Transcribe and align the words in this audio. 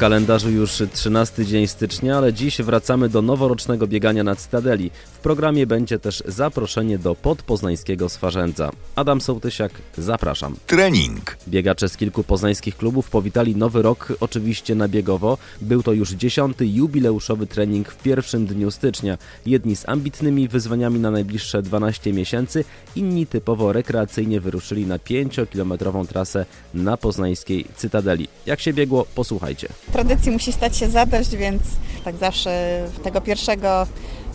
W 0.00 0.02
kalendarzu 0.02 0.50
już 0.50 0.82
13 0.92 1.46
dzień 1.46 1.66
stycznia, 1.66 2.18
ale 2.18 2.32
dziś 2.32 2.62
wracamy 2.62 3.08
do 3.08 3.22
noworocznego 3.22 3.86
biegania 3.86 4.24
na 4.24 4.36
Cytadeli. 4.36 4.90
W 5.12 5.18
programie 5.18 5.66
będzie 5.66 5.98
też 5.98 6.22
zaproszenie 6.26 6.98
do 6.98 7.14
podpoznańskiego 7.14 8.08
Swarzędza. 8.08 8.70
Adam 8.96 9.20
Sołtysiak, 9.20 9.72
zapraszam. 9.98 10.56
Trening. 10.66 11.36
Biegacze 11.48 11.88
z 11.88 11.96
kilku 11.96 12.24
poznańskich 12.24 12.76
klubów 12.76 13.10
powitali 13.10 13.56
nowy 13.56 13.82
rok 13.82 14.12
oczywiście 14.20 14.74
na 14.74 14.88
biegowo. 14.88 15.38
Był 15.60 15.82
to 15.82 15.92
już 15.92 16.10
dziesiąty 16.10 16.66
jubileuszowy 16.66 17.46
trening 17.46 17.88
w 17.88 18.02
pierwszym 18.02 18.46
dniu 18.46 18.70
stycznia. 18.70 19.18
Jedni 19.46 19.76
z 19.76 19.88
ambitnymi 19.88 20.48
wyzwaniami 20.48 21.00
na 21.00 21.10
najbliższe 21.10 21.62
12 21.62 22.12
miesięcy, 22.12 22.64
inni 22.96 23.26
typowo 23.26 23.72
rekreacyjnie 23.72 24.40
wyruszyli 24.40 24.86
na 24.86 24.96
5-kilometrową 24.96 26.06
trasę 26.06 26.46
na 26.74 26.96
poznańskiej 26.96 27.64
Cytadeli. 27.76 28.28
Jak 28.46 28.60
się 28.60 28.72
biegło, 28.72 29.06
posłuchajcie. 29.14 29.68
Tradycji 29.92 30.32
musi 30.32 30.52
stać 30.52 30.76
się 30.76 30.90
zadość, 30.90 31.36
więc 31.36 31.62
tak 32.04 32.16
zawsze 32.16 32.82
tego 33.02 33.20
pierwszego 33.20 33.86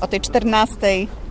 o 0.01 0.07
tej 0.07 0.21
14 0.21 0.77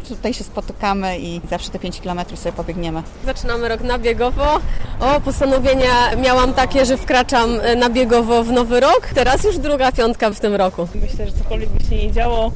tutaj 0.09 0.35
się 0.35 0.45
spotykamy 0.45 1.19
i 1.19 1.41
zawsze 1.51 1.71
te 1.71 1.79
5 1.79 2.01
km 2.01 2.21
sobie 2.37 2.53
pobiegniemy. 2.53 3.03
Zaczynamy 3.25 3.69
rok 3.69 3.81
na 3.81 3.99
biegowo. 3.99 4.61
O, 5.01 5.21
postanowienia 5.21 6.17
miałam 6.23 6.55
takie, 6.55 6.87
że 6.87 6.97
wkraczam 6.97 7.51
na 7.77 7.91
biegowo 7.91 8.45
w 8.45 8.53
nowy 8.53 8.81
rok. 8.81 9.09
Teraz 9.15 9.45
już 9.45 9.59
druga 9.59 9.93
piątka 9.93 10.31
w 10.31 10.41
tym 10.41 10.55
roku. 10.55 10.89
Myślę, 10.95 11.27
że 11.27 11.33
cokolwiek 11.33 11.69
by 11.69 11.85
się 11.85 11.97
nie 11.97 12.13
działo, 12.13 12.53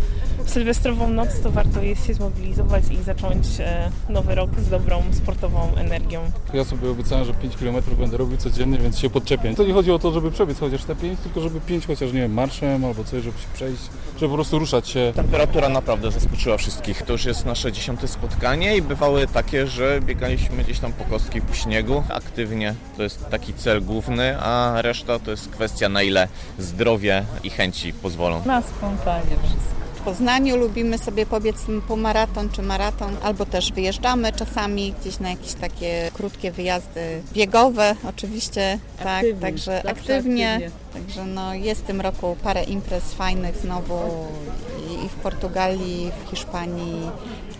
w 0.48 0.50
sylwestrową 0.50 1.10
noc 1.10 1.40
to 1.42 1.50
warto 1.50 1.82
jest 1.82 2.06
się 2.06 2.14
zmobilizować 2.14 2.84
i 2.90 2.96
zacząć 2.96 3.46
e, 3.60 3.90
nowy 4.08 4.34
rok 4.34 4.50
z 4.60 4.68
dobrą 4.68 5.02
sportową 5.12 5.74
energią. 5.76 6.20
Ja 6.54 6.64
sobie 6.64 6.90
obiecałem, 6.90 7.24
że 7.24 7.34
5 7.34 7.56
km 7.56 7.76
będę 7.98 8.16
robił 8.16 8.36
codziennie, 8.36 8.78
więc 8.78 8.98
się 8.98 9.10
podczepię. 9.10 9.54
To 9.54 9.64
nie 9.64 9.72
chodzi 9.72 9.92
o 9.92 9.98
to, 9.98 10.12
żeby 10.12 10.30
przebiec 10.30 10.58
chociaż 10.58 10.84
te 10.84 10.96
5, 10.96 11.20
tylko 11.20 11.40
żeby 11.40 11.60
5 11.60 11.86
chociaż, 11.86 12.12
nie 12.12 12.20
wiem, 12.20 12.32
marszem 12.32 12.84
albo 12.84 13.04
coś, 13.04 13.22
żeby 13.22 13.38
się 13.38 13.46
przejść, 13.54 13.82
żeby 14.18 14.28
po 14.28 14.34
prostu 14.34 14.58
ruszać 14.58 14.88
się. 14.88 15.12
Temperatura 15.16 15.68
naprawdę 15.68 16.10
zaskoczyła 16.10 16.56
wszystkich. 16.56 17.02
To 17.02 17.12
już 17.12 17.24
jest 17.24 17.46
nasze 17.46 17.72
dziesiąte 17.72 18.08
spotkanie 18.08 18.76
i 18.76 18.82
bywały 18.82 19.26
takie, 19.26 19.66
że 19.66 20.00
biegaliśmy 20.00 20.64
gdzieś 20.64 20.78
tam 20.78 20.92
po 20.92 21.04
kostki 21.04 21.40
w 21.40 21.56
śniegu 21.56 22.02
aktywnie. 22.08 22.74
To 22.96 23.02
jest 23.02 23.28
taki 23.28 23.54
cel 23.54 23.82
główny, 23.82 24.40
a 24.40 24.82
reszta 24.82 25.18
to 25.18 25.30
jest 25.30 25.48
kwestia 25.48 25.88
na 25.88 26.02
ile 26.02 26.28
zdrowie 26.58 27.24
i 27.44 27.50
chęci 27.50 27.92
pozwolą. 27.92 28.42
Na 28.46 28.62
spontanie 28.62 29.36
wszystko. 29.42 29.77
W 30.08 30.10
Poznaniu 30.10 30.56
lubimy 30.56 30.98
sobie 30.98 31.26
pobiec 31.26 31.56
półmaraton 31.88 32.48
czy 32.50 32.62
maraton, 32.62 33.16
albo 33.22 33.46
też 33.46 33.72
wyjeżdżamy 33.72 34.32
czasami 34.32 34.94
gdzieś 35.00 35.18
na 35.20 35.30
jakieś 35.30 35.52
takie 35.52 36.10
krótkie 36.14 36.52
wyjazdy 36.52 37.22
biegowe, 37.32 37.94
oczywiście, 38.08 38.78
tak, 38.98 39.06
Aktywnie, 39.06 39.40
także 39.40 39.88
aktywnie. 39.88 40.52
aktywnie. 40.54 40.70
Także 40.94 41.24
no, 41.24 41.54
jest 41.54 41.80
w 41.80 41.84
tym 41.84 42.00
roku 42.00 42.36
parę 42.42 42.64
imprez 42.64 43.14
fajnych 43.14 43.56
znowu 43.56 44.00
i, 44.90 45.04
i 45.04 45.08
w 45.08 45.14
Portugalii, 45.14 46.10
w 46.26 46.30
Hiszpanii. 46.30 47.02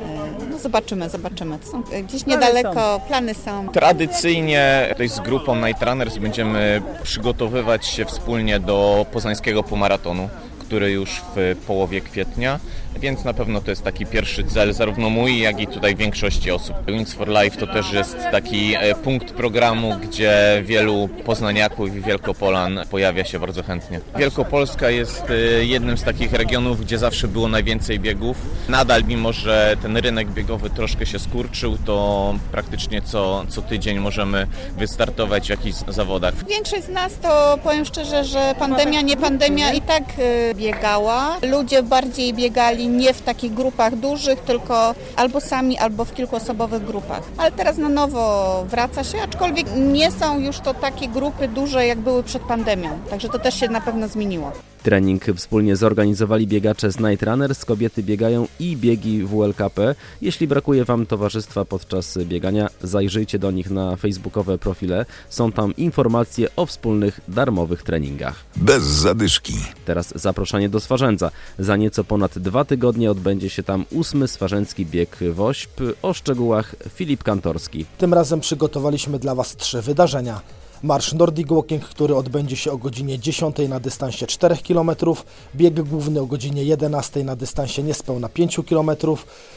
E, 0.00 0.50
No 0.50 0.58
zobaczymy, 0.58 1.10
zobaczymy. 1.10 1.58
To 1.58 1.70
są 1.70 1.82
e, 1.92 2.02
gdzieś 2.02 2.26
niedaleko, 2.26 3.00
plany 3.08 3.34
są. 3.34 3.68
Tradycyjnie 3.68 4.86
tutaj 4.90 5.08
z 5.08 5.20
grupą 5.20 5.66
Night 5.66 5.82
Runners 5.82 6.18
będziemy 6.18 6.82
przygotowywać 7.02 7.86
się 7.86 8.04
wspólnie 8.04 8.60
do 8.60 9.06
poznańskiego 9.12 9.62
półmaratonu 9.62 10.28
który 10.68 10.90
już 10.90 11.22
w 11.36 11.56
połowie 11.66 12.00
kwietnia, 12.00 12.60
więc 13.00 13.24
na 13.24 13.34
pewno 13.34 13.60
to 13.60 13.70
jest 13.70 13.82
taki 13.82 14.06
pierwszy 14.06 14.44
cel, 14.44 14.72
zarówno 14.72 15.10
mój, 15.10 15.38
jak 15.38 15.60
i 15.60 15.66
tutaj 15.66 15.96
większości 15.96 16.50
osób. 16.50 16.76
Wings 16.86 17.12
for 17.12 17.28
Life 17.28 17.56
to 17.56 17.66
też 17.66 17.92
jest 17.92 18.16
taki 18.32 18.74
e, 18.74 18.94
punkt 18.94 19.32
programu, 19.32 19.94
gdzie 20.02 20.62
wielu 20.66 21.08
poznaniaków 21.24 21.96
i 21.96 22.00
wielkopolan 22.00 22.80
pojawia 22.90 23.24
się 23.24 23.38
bardzo 23.38 23.62
chętnie. 23.62 24.00
Wielkopolska 24.18 24.90
jest 24.90 25.24
e, 25.30 25.64
jednym 25.64 25.98
z 25.98 26.02
takich 26.02 26.32
regionów, 26.32 26.80
gdzie 26.80 26.98
zawsze 26.98 27.28
było 27.28 27.48
najwięcej 27.48 28.00
biegów. 28.00 28.36
Nadal, 28.68 29.04
mimo 29.04 29.32
że 29.32 29.76
ten 29.82 29.96
rynek 29.96 30.28
biegowy 30.28 30.70
troszkę 30.70 31.06
się 31.06 31.18
skurczył, 31.18 31.78
to 31.86 32.34
praktycznie 32.52 33.02
co, 33.02 33.44
co 33.48 33.62
tydzień 33.62 33.98
możemy 33.98 34.46
wystartować 34.78 35.46
w 35.46 35.50
jakichś 35.50 35.78
zawodach. 35.88 36.34
Większość 36.48 36.84
z 36.84 36.88
nas 36.88 37.18
to 37.18 37.58
powiem 37.62 37.84
szczerze, 37.84 38.24
że 38.24 38.54
pandemia, 38.58 39.00
nie 39.00 39.16
pandemia 39.16 39.72
i 39.72 39.80
tak 39.80 40.02
y, 40.18 40.54
biegała. 40.58 41.36
Ludzie 41.42 41.82
bardziej 41.82 42.34
biegali 42.34 42.88
nie 42.88 43.14
w 43.14 43.22
takich 43.22 43.54
grupach 43.54 43.96
dużych, 43.96 44.40
tylko 44.40 44.94
albo 45.16 45.40
sami, 45.40 45.78
albo 45.78 46.04
w 46.04 46.14
kilkuosobowych 46.14 46.84
grupach. 46.84 47.22
Ale 47.36 47.52
teraz 47.52 47.76
na 47.76 47.88
nowo 47.88 48.64
wraca 48.68 49.04
się, 49.04 49.18
aczkolwiek 49.22 49.66
nie 49.76 50.10
są 50.10 50.38
już 50.38 50.60
to 50.60 50.74
takie 50.74 51.08
grupy 51.08 51.48
duże, 51.48 51.86
jak 51.86 51.98
były 51.98 52.22
przed 52.22 52.42
pandemią. 52.42 52.98
Także 53.10 53.28
to 53.28 53.38
też 53.38 53.60
się 53.60 53.68
na 53.68 53.80
pewno 53.80 54.08
zmieniło. 54.08 54.52
Trening 54.82 55.24
wspólnie 55.36 55.76
zorganizowali 55.76 56.46
biegacze 56.46 56.92
z 56.92 57.00
Night 57.00 57.22
Runners, 57.22 57.64
kobiety 57.64 58.02
biegają 58.02 58.46
i 58.60 58.76
biegi 58.76 59.24
WLKP. 59.24 59.94
Jeśli 60.22 60.48
brakuje 60.48 60.84
Wam 60.84 61.06
towarzystwa 61.06 61.64
podczas 61.64 62.18
biegania, 62.18 62.68
zajrzyjcie 62.82 63.38
do 63.38 63.50
nich 63.50 63.70
na 63.70 63.96
facebookowe 63.96 64.58
profile. 64.58 65.06
Są 65.28 65.52
tam 65.52 65.76
informacje 65.76 66.48
o 66.56 66.66
wspólnych 66.66 67.20
darmowych 67.28 67.82
treningach. 67.82 68.44
Bez 68.56 68.82
zadyszki. 68.82 69.54
Teraz 69.84 70.12
zaproszenie 70.14 70.68
do 70.68 70.80
Swarzędza. 70.80 71.30
Za 71.58 71.76
nieco 71.76 72.04
ponad 72.04 72.38
dwa 72.38 72.64
tygodnie 72.64 73.10
odbędzie 73.10 73.50
się 73.50 73.62
tam 73.62 73.84
ósmy 73.90 74.28
swarzędzki 74.28 74.86
bieg 74.86 75.18
WOŚP. 75.32 75.80
O 76.02 76.14
szczegółach 76.14 76.76
Filip 76.94 77.22
Kantorski. 77.22 77.86
Tym 77.98 78.14
razem 78.14 78.40
przygotowaliśmy 78.40 79.18
dla 79.18 79.34
Was 79.34 79.56
trzy 79.56 79.82
wydarzenia. 79.82 80.40
Marsz 80.82 81.12
Nordic 81.12 81.48
Walking, 81.48 81.84
który 81.84 82.16
odbędzie 82.16 82.56
się 82.56 82.72
o 82.72 82.78
godzinie 82.78 83.18
10 83.18 83.56
na 83.68 83.80
dystansie 83.80 84.26
4 84.26 84.56
km, 84.56 84.90
bieg 85.56 85.82
główny 85.82 86.20
o 86.20 86.26
godzinie 86.26 86.64
11 86.64 87.24
na 87.24 87.36
dystansie 87.36 87.82
niespełna 87.82 88.28
5 88.28 88.60
km 88.68 88.90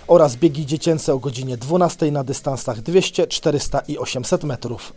oraz 0.07 0.35
biegi 0.35 0.65
dziecięce 0.65 1.13
o 1.13 1.19
godzinie 1.19 1.57
12 1.57 2.11
na 2.11 2.23
dystansach 2.23 2.81
200, 2.81 3.27
400 3.27 3.79
i 3.79 3.97
800 3.97 4.43
metrów. 4.43 4.93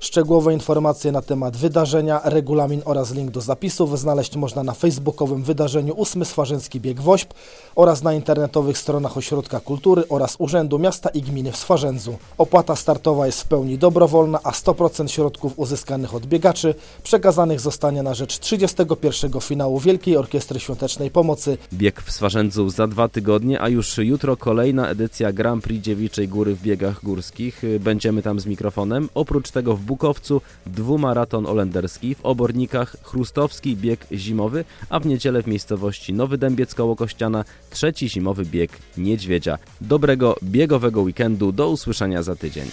Szczegółowe 0.00 0.52
informacje 0.52 1.12
na 1.12 1.22
temat 1.22 1.56
wydarzenia, 1.56 2.20
regulamin 2.24 2.82
oraz 2.84 3.14
link 3.14 3.30
do 3.30 3.40
zapisów 3.40 3.98
znaleźć 4.00 4.36
można 4.36 4.62
na 4.62 4.72
facebookowym 4.72 5.42
wydarzeniu 5.42 5.94
8 5.98 6.24
Swarzęcki 6.24 6.80
Bieg 6.80 7.00
WOŚP 7.00 7.34
oraz 7.74 8.02
na 8.02 8.14
internetowych 8.14 8.78
stronach 8.78 9.16
Ośrodka 9.16 9.60
Kultury 9.60 10.04
oraz 10.08 10.36
Urzędu 10.38 10.78
Miasta 10.78 11.08
i 11.08 11.22
Gminy 11.22 11.52
w 11.52 11.56
Swarzędzu. 11.56 12.16
Opłata 12.38 12.76
startowa 12.76 13.26
jest 13.26 13.40
w 13.40 13.48
pełni 13.48 13.78
dobrowolna, 13.78 14.40
a 14.42 14.50
100% 14.50 15.08
środków 15.08 15.52
uzyskanych 15.56 16.14
od 16.14 16.26
biegaczy 16.26 16.74
przekazanych 17.02 17.60
zostanie 17.60 18.02
na 18.02 18.14
rzecz 18.14 18.38
31. 18.38 19.40
finału 19.40 19.80
Wielkiej 19.80 20.16
Orkiestry 20.16 20.60
Świątecznej 20.60 21.10
Pomocy. 21.10 21.58
Bieg 21.72 22.02
w 22.02 22.12
Swarzędzu 22.12 22.70
za 22.70 22.86
dwa 22.86 23.08
tygodnie, 23.08 23.60
a 23.60 23.68
już 23.68 23.98
jutro 23.98 24.36
kolejna 24.36 24.88
edycja 24.88 25.32
Grand 25.32 25.64
Prix 25.64 25.84
Dziewiczej 25.84 26.28
Góry 26.28 26.54
w 26.54 26.62
biegach 26.62 27.04
górskich. 27.04 27.62
Będziemy 27.80 28.22
tam 28.22 28.40
z 28.40 28.46
mikrofonem. 28.46 29.08
Oprócz 29.14 29.50
tego 29.50 29.76
w 29.76 29.85
Bukowcu 29.86 30.40
dwumaraton 30.66 31.46
olenderski, 31.46 32.14
w 32.14 32.26
Obornikach 32.26 32.96
chrustowski 33.02 33.76
bieg 33.76 34.06
zimowy, 34.12 34.64
a 34.90 35.00
w 35.00 35.06
niedzielę 35.06 35.42
w 35.42 35.46
miejscowości 35.46 36.12
Nowy 36.12 36.38
Dębiec 36.38 36.74
koło 36.74 36.96
Kościana 36.96 37.44
trzeci 37.70 38.08
zimowy 38.08 38.44
bieg 38.44 38.70
Niedźwiedzia. 38.96 39.58
Dobrego 39.80 40.36
biegowego 40.42 41.00
weekendu, 41.00 41.52
do 41.52 41.68
usłyszenia 41.68 42.22
za 42.22 42.36
tydzień. 42.36 42.68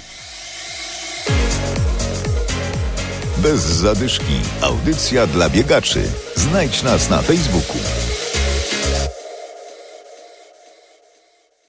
Bez 3.44 3.62
zadyszki. 3.62 4.34
Audycja 4.62 5.28
dla 5.28 5.50
biegaczy. 5.50 6.01
Znajdź 6.35 6.84
nas 6.84 7.09
na 7.09 7.22
Facebooku. 7.22 8.12